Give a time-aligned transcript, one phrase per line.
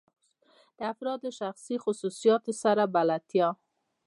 [0.77, 3.55] د افرادو له شخصي خصوصیاتو سره بلدیت.